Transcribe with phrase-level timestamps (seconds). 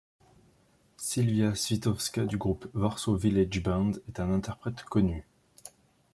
[0.97, 5.27] Sylwia Swiatkowska du groupe Warsaw Village Band en est un interprète connu.